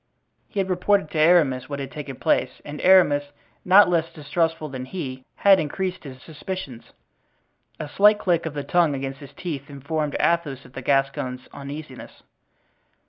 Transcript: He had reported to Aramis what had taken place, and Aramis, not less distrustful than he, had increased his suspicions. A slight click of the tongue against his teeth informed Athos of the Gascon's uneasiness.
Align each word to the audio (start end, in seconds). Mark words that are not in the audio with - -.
He 0.47 0.59
had 0.59 0.67
reported 0.71 1.11
to 1.11 1.19
Aramis 1.19 1.69
what 1.69 1.77
had 1.77 1.91
taken 1.91 2.15
place, 2.15 2.59
and 2.65 2.81
Aramis, 2.81 3.25
not 3.63 3.87
less 3.87 4.11
distrustful 4.11 4.67
than 4.67 4.85
he, 4.85 5.23
had 5.35 5.59
increased 5.59 6.05
his 6.05 6.19
suspicions. 6.23 6.85
A 7.79 7.87
slight 7.87 8.17
click 8.17 8.47
of 8.47 8.55
the 8.55 8.63
tongue 8.63 8.95
against 8.95 9.19
his 9.19 9.33
teeth 9.33 9.69
informed 9.69 10.15
Athos 10.19 10.65
of 10.65 10.73
the 10.73 10.81
Gascon's 10.81 11.47
uneasiness. 11.53 12.23